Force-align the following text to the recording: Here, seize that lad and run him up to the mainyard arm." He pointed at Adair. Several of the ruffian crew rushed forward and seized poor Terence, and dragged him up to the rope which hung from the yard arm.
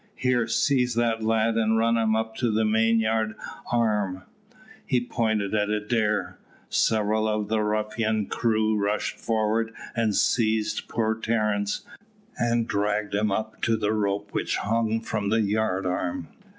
Here, 0.15 0.47
seize 0.47 0.95
that 0.95 1.21
lad 1.21 1.57
and 1.57 1.77
run 1.77 1.95
him 1.95 2.15
up 2.15 2.35
to 2.37 2.49
the 2.49 2.65
mainyard 2.65 3.35
arm." 3.71 4.23
He 4.83 4.99
pointed 4.99 5.53
at 5.53 5.69
Adair. 5.69 6.39
Several 6.69 7.27
of 7.27 7.49
the 7.49 7.61
ruffian 7.61 8.25
crew 8.25 8.75
rushed 8.75 9.19
forward 9.19 9.71
and 9.95 10.15
seized 10.15 10.87
poor 10.87 11.13
Terence, 11.13 11.81
and 12.35 12.67
dragged 12.67 13.13
him 13.13 13.31
up 13.31 13.61
to 13.61 13.77
the 13.77 13.93
rope 13.93 14.31
which 14.33 14.57
hung 14.57 15.01
from 15.01 15.29
the 15.29 15.41
yard 15.41 15.85
arm. 15.85 16.29